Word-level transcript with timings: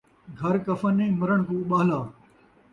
گھر 0.39 0.55
کفن 0.65 0.93
نئیں، 0.97 1.15
مرݨ 1.19 1.37
کوں 1.47 1.57
اُٻاہلا 1.61 1.99